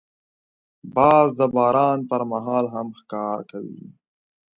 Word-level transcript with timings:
باز 0.95 1.27
د 1.39 1.41
باران 1.55 1.99
پر 2.09 2.21
مهال 2.31 2.65
هم 2.73 2.87
ښکار 2.99 3.39
کوي 3.51 3.81